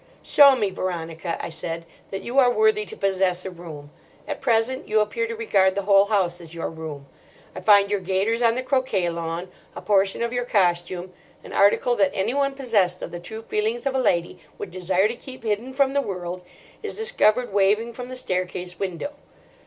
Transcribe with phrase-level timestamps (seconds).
[0.23, 3.91] "Show me, Veronica," I said, "that you are worthy to possess a room.
[4.27, 7.05] At present you appear to regard the whole house as your room.
[7.55, 9.49] I find your gaiters on the croquet lawn.
[9.75, 13.99] A portion of your costume—an article that anyone possessed of the true feelings of a
[13.99, 19.13] lady would desire to keep hidden from the world—is discovered waving from the staircase window."